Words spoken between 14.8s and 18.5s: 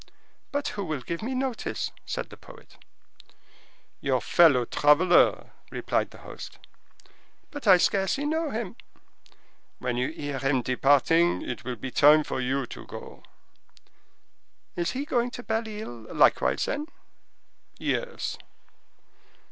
he going to Belle Isle, likewise, then?" "Yes."